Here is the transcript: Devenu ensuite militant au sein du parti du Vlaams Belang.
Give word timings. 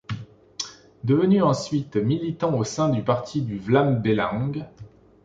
Devenu 1.03 1.43
ensuite 1.43 1.95
militant 1.95 2.55
au 2.55 2.63
sein 2.63 2.89
du 2.89 3.03
parti 3.03 3.43
du 3.43 3.59
Vlaams 3.59 4.01
Belang. 4.01 4.51